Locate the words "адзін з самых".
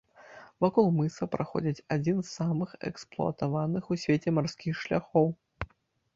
1.97-2.69